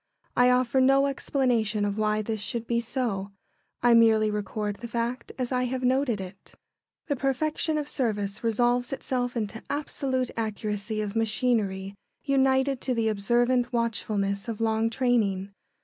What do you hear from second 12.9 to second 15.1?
the observant watchfulness of long